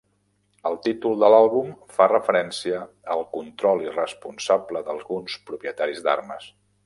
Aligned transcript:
El 0.69 0.77
títol 0.85 1.17
de 1.23 1.27
l'àlbum 1.33 1.67
fa 1.97 2.07
referència 2.11 2.79
al 3.17 3.21
control 3.37 3.85
irresponsable 3.89 4.83
d'alguns 4.89 5.37
propietaris 5.51 6.03
d'armes. 6.09 6.51